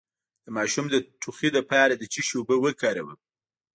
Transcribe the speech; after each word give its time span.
د 0.45 0.47
ماشوم 0.57 0.85
د 0.89 0.95
ټوخي 1.21 1.49
لپاره 1.57 1.93
د 1.95 2.03
څه 2.13 2.19
شي 2.27 2.35
اوبه 2.37 2.55
وکاروم؟ 2.59 3.11